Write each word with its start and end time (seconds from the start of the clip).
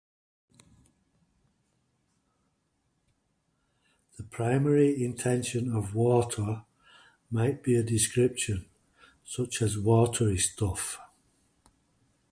The 4.17 4.23
primary 4.23 5.03
intension 5.05 5.75
of 5.75 5.93
"water" 5.93 6.63
might 7.29 7.61
be 7.61 7.75
a 7.75 7.83
description, 7.83 8.65
such 9.23 9.61
as 9.61 9.77
"watery 9.77 10.39
stuff". 10.39 10.97